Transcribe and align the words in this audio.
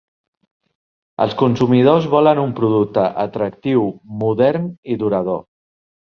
Els 1.25 1.33
consumidors 1.41 2.07
volen 2.13 2.41
un 2.43 2.55
producte 2.59 3.03
atractiu, 3.25 3.83
modern 4.23 4.65
i 4.95 4.97
durador. 5.03 5.39